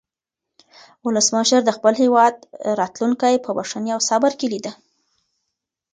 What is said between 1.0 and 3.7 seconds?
ولسمشر د خپل هېواد راتلونکی په